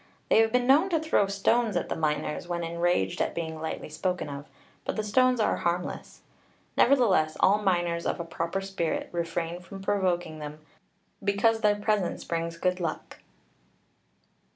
[0.29, 3.87] They have been known to throw stones at the miners, when enraged at being lightly
[3.87, 4.47] spoken of;
[4.83, 6.23] but the stones are harmless.
[6.75, 10.57] Nevertheless, all miners of a proper spirit refrain from provoking them,
[11.23, 13.19] because their presence brings good luck.